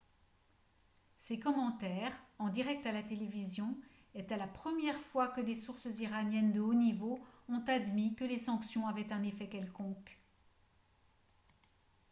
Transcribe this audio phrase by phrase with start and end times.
[1.19, 3.77] ces commentaires en direct à la télévision
[4.15, 8.39] étaient la première fois que des sources iraniennes de haut niveau ont admis que les
[8.39, 10.17] sanctions avaient un effet quelconque